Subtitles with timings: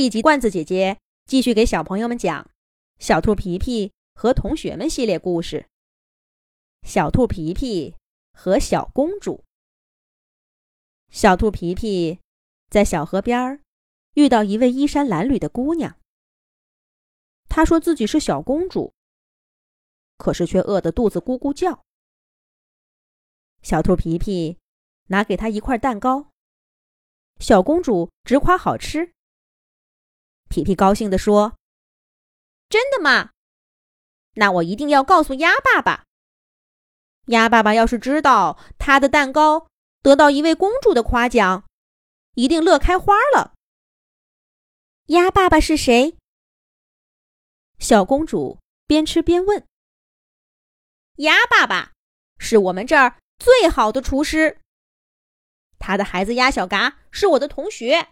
[0.00, 2.44] 这一集，罐子姐姐继续给小朋友们讲
[2.98, 5.68] 《小兔皮皮和同学们》系列故事。
[6.84, 7.94] 小兔皮皮
[8.32, 9.44] 和小公主。
[11.10, 12.18] 小兔皮皮
[12.70, 13.60] 在小河边儿
[14.14, 15.98] 遇到一位衣衫褴褛的姑娘，
[17.50, 18.94] 她说自己是小公主，
[20.16, 21.84] 可是却饿得肚子咕咕叫。
[23.60, 24.56] 小兔皮皮
[25.08, 26.30] 拿给她一块蛋糕，
[27.38, 29.12] 小公主直夸好吃。
[30.50, 31.56] 皮皮高兴地说
[32.68, 33.30] ：“真的吗？
[34.34, 36.04] 那我一定要告诉鸭爸爸。
[37.26, 39.68] 鸭爸爸要是知道他的蛋糕
[40.02, 41.64] 得到一位公主的夸奖，
[42.34, 43.54] 一定乐开花了。”
[45.06, 46.16] 鸭爸爸是谁？
[47.78, 48.58] 小公主
[48.88, 49.64] 边吃边问。
[51.18, 51.92] 鸭爸爸
[52.38, 54.60] 是我们这儿最好的厨师，
[55.78, 58.08] 他的孩子鸭小嘎是我的同学，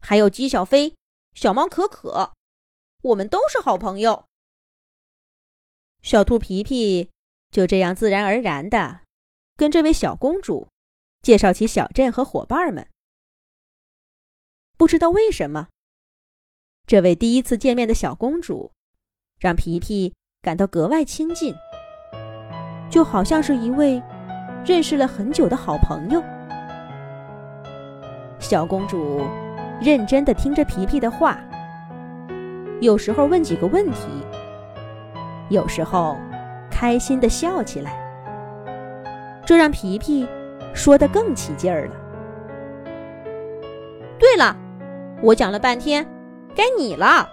[0.00, 0.96] 还有鸡小飞。
[1.34, 2.32] 小猫可可，
[3.02, 4.26] 我们都是好朋友。
[6.02, 7.10] 小兔皮皮
[7.50, 9.00] 就这样自然而然的
[9.56, 10.68] 跟这位小公主
[11.22, 12.88] 介绍起小镇和伙伴们。
[14.76, 15.68] 不知道为什么，
[16.86, 18.72] 这位第一次见面的小公主
[19.38, 21.54] 让皮皮感到格外亲近，
[22.90, 24.02] 就好像是一位
[24.64, 26.22] 认识了很久的好朋友。
[28.40, 29.49] 小公主。
[29.80, 31.38] 认真的听着皮皮的话，
[32.80, 34.08] 有时候问几个问题，
[35.48, 36.18] 有时候
[36.70, 37.92] 开心的笑起来，
[39.46, 40.28] 这让皮皮
[40.74, 41.94] 说的更起劲儿了。
[44.18, 44.54] 对了，
[45.22, 46.06] 我讲了半天，
[46.54, 47.26] 该你了。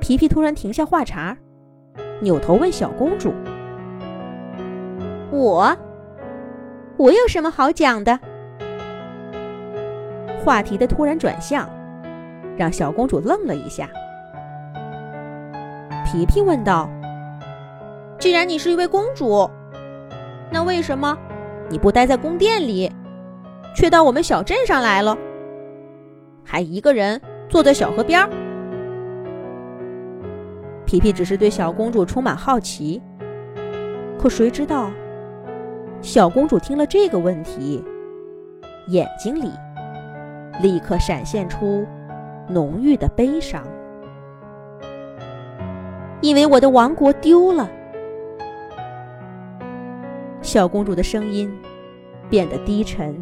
[0.00, 1.36] 皮皮突然停下话茬，
[2.20, 3.32] 扭头问小公主
[5.30, 5.76] ：“我，
[6.96, 8.18] 我有什么好讲的？”
[10.46, 11.68] 话题的突然转向，
[12.56, 13.90] 让小公主愣了一下。
[16.04, 16.88] 皮皮问道
[18.16, 19.50] ：“既然你是一位公主，
[20.52, 21.18] 那为什么
[21.68, 22.88] 你不待在宫殿里，
[23.74, 25.18] 却到我们小镇上来了？
[26.44, 28.24] 还一个人坐在小河边？”
[30.86, 33.02] 皮皮只是对小公主充满好奇，
[34.16, 34.92] 可谁知道，
[36.00, 37.82] 小公主听了这个问题，
[38.86, 39.50] 眼睛里……
[40.60, 41.86] 立刻闪现出
[42.48, 43.62] 浓郁的悲伤，
[46.20, 47.68] 因为我的王国丢了。
[50.40, 51.52] 小公主的声音
[52.30, 53.14] 变得低沉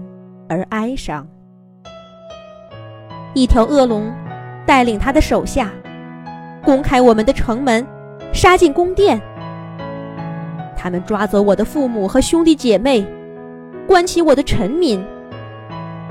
[0.49, 1.27] 而哀伤。
[3.33, 4.13] 一条恶龙
[4.65, 5.73] 带领他的手下
[6.63, 7.85] 攻开我们的城门，
[8.33, 9.21] 杀进宫殿。
[10.77, 13.05] 他们抓走我的父母和兄弟姐妹，
[13.89, 15.03] 关起我的臣民，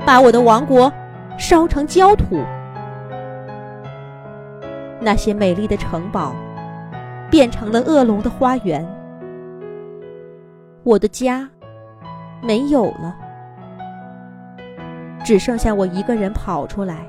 [0.04, 0.92] 把我的王国。
[1.36, 2.40] 烧成焦土，
[5.00, 6.34] 那些美丽的城堡
[7.30, 8.86] 变成了恶龙的花园，
[10.82, 11.48] 我的家
[12.42, 13.14] 没有了，
[15.24, 17.06] 只剩下我一个人跑出来，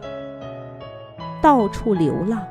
[1.41, 2.41] 到处流浪。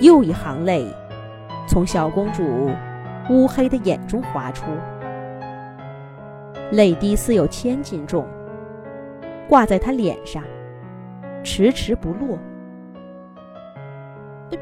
[0.00, 0.86] 又一行泪
[1.68, 2.70] 从小公主
[3.28, 4.64] 乌黑的眼中滑出。
[6.70, 8.26] 泪滴似有千斤重，
[9.48, 10.42] 挂在他脸上，
[11.42, 12.38] 迟迟不落。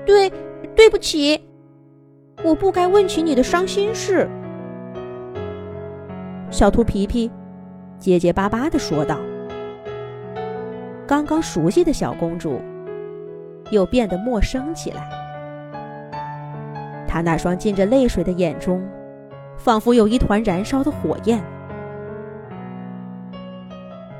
[0.07, 0.31] 对，
[0.75, 1.39] 对不起，
[2.43, 4.29] 我不该问起你的伤心事。
[6.51, 7.31] 小兔皮皮
[7.99, 9.19] 结结巴巴的说道。
[11.07, 12.61] 刚刚熟悉的小公主，
[13.71, 15.09] 又变得陌生起来。
[17.07, 18.83] 她那双浸着泪水的眼中，
[19.57, 21.43] 仿佛有一团燃烧的火焰。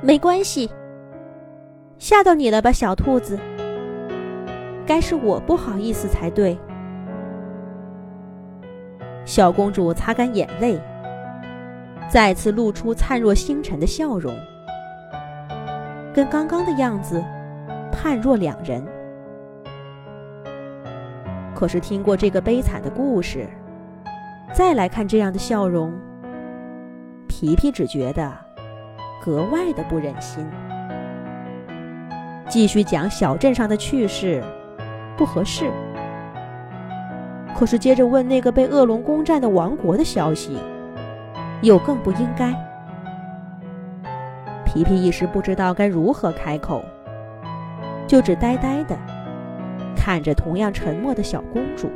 [0.01, 0.69] 没关系，
[1.97, 3.37] 吓到你了吧，小兔子？
[4.85, 6.57] 该是我不好意思才对。
[9.25, 10.79] 小公主擦干眼泪，
[12.09, 14.33] 再次露出灿若星辰的笑容，
[16.13, 17.23] 跟刚刚的样子
[17.91, 18.83] 判若两人。
[21.53, 23.47] 可是听过这个悲惨的故事，
[24.53, 25.93] 再来看这样的笑容，
[27.27, 28.48] 皮皮只觉得。
[29.21, 30.47] 格外的不忍心，
[32.47, 34.41] 继续讲小镇上的趣事，
[35.17, 35.69] 不合适。
[37.55, 40.57] 可是接着问那个被恶龙攻占的王国的消息，
[41.61, 42.53] 又更不应该。
[44.65, 46.81] 皮皮一时不知道该如何开口，
[48.07, 48.97] 就只呆呆的
[49.95, 51.89] 看着同样沉默的小公主。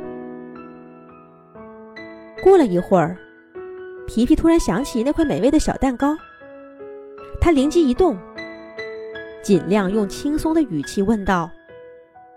[2.42, 3.16] 过了一会儿，
[4.06, 6.14] 皮皮突然想起那块美味的小蛋糕。
[7.44, 8.16] 他灵机一动，
[9.42, 11.50] 尽量用轻松的语气问道：“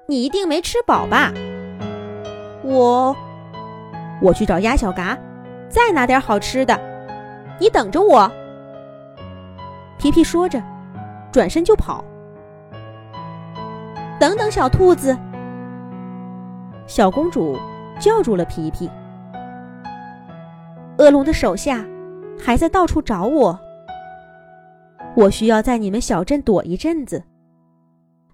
[0.06, 1.32] 你一定没吃饱吧？
[2.62, 3.16] 我，
[4.22, 5.18] 我去找鸭小嘎，
[5.70, 6.78] 再拿点好吃的。
[7.58, 8.30] 你等着我。”
[9.98, 10.62] 皮皮说着，
[11.32, 12.04] 转身就跑。
[14.20, 15.18] 等等，小兔子！
[16.86, 17.58] 小公主
[17.98, 18.92] 叫住了皮皮。
[20.98, 21.86] 恶龙的手下
[22.38, 23.58] 还在到处找我，
[25.18, 27.26] 我需要在你们小镇躲一阵子，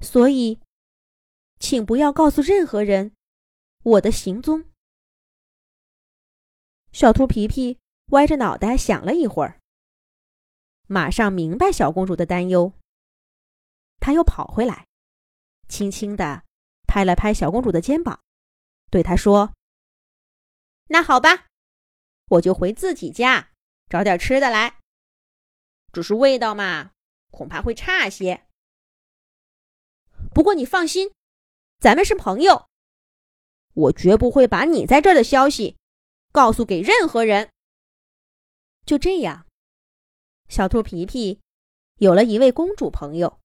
[0.02, 0.60] 所以，
[1.58, 3.14] 请不要告诉任何人
[3.84, 4.66] 我的行踪。
[6.92, 9.62] 小兔皮皮歪着脑袋想了一会儿，
[10.86, 12.74] 马上明白小公主的担忧，
[14.02, 14.86] 他又跑回来。
[15.70, 16.44] 轻轻地
[16.86, 18.20] 拍了拍小公主的肩膀，
[18.92, 19.54] 对她说
[20.90, 21.48] ：“那好吧，
[22.28, 23.52] 我就回自己家
[23.88, 24.83] 找点吃的来。
[25.94, 26.92] 只是味道嘛，
[27.32, 28.46] 恐怕会差些。
[30.34, 31.14] 不过你放心，
[31.80, 32.68] 咱们是朋友，
[33.74, 35.78] 我绝不会把你在这儿的消息
[36.32, 37.52] 告诉给任何人。”
[38.86, 39.46] 就这样，
[40.50, 41.40] 小兔皮皮
[42.00, 43.40] 有了一位公主朋友。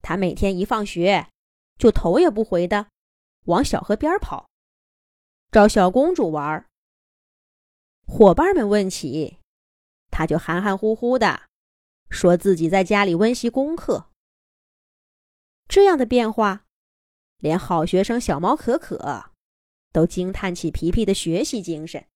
[0.00, 1.30] 他每天一放学，
[1.78, 2.88] 就头也不回的
[3.44, 4.48] 往小河边跑，
[5.50, 6.66] 找小公主玩儿。
[8.06, 9.38] 伙伴们问起，
[10.16, 11.48] 他就含含糊糊的
[12.08, 14.12] 说自己在家里温习功课。
[15.66, 16.66] 这样的变化，
[17.38, 19.32] 连好学生小猫可可
[19.90, 22.06] 都惊叹起皮皮的学习精神。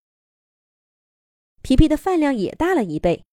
[1.61, 3.25] 皮皮的饭量也大了一倍。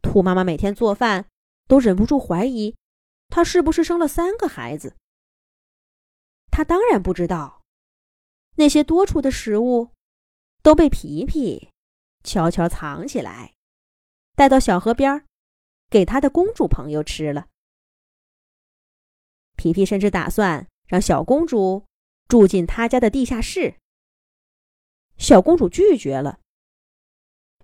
[0.00, 1.26] 兔妈妈每天做饭
[1.66, 2.74] 都忍不住怀疑。
[3.28, 4.96] 他是不是生了三个孩子？
[6.50, 7.60] 他当然不知道，
[8.54, 9.90] 那些多出的食物
[10.62, 11.68] 都被皮皮
[12.22, 13.54] 悄悄藏起来，
[14.34, 15.24] 带到小河边
[15.88, 17.48] 给他的公主朋友吃了。
[19.56, 21.86] 皮皮甚至打算让小公主
[22.28, 23.76] 住进他家的地下室，
[25.16, 26.40] 小公主拒绝了。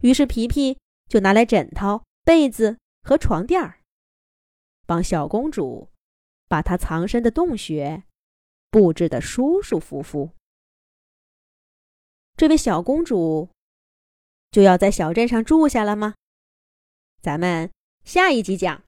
[0.00, 0.78] 于是皮皮
[1.08, 3.80] 就拿来枕头、被子和床垫儿。
[4.86, 5.88] 帮小公主
[6.48, 8.04] 把她藏身的洞穴
[8.70, 10.32] 布置的舒舒服服。
[12.36, 13.48] 这位小公主
[14.54, 16.14] 就要在小镇上住下了吗？
[17.20, 17.72] 咱们
[18.04, 18.82] 下一集讲。